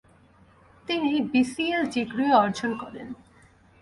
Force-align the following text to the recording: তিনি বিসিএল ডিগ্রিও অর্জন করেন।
তিনি 0.87 1.11
বিসিএল 1.31 1.83
ডিগ্রিও 1.95 2.33
অর্জন 2.43 2.71
করেন। 2.81 3.07